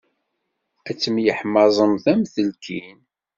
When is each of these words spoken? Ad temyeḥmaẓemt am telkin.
Ad 0.89 0.97
temyeḥmaẓemt 0.97 2.05
am 2.11 2.21
telkin. 2.33 2.99